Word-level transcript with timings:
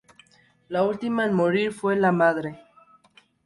La 0.67 0.81
última 0.81 1.25
en 1.25 1.35
morir 1.35 1.71
fue 1.71 1.95
la 1.95 2.11
madre. 2.11 2.57